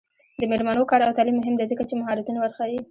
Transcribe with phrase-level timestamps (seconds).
[0.39, 2.77] د میرمنو کار او تعلیم مهم دی ځکه چې مهارتونه ورښيي.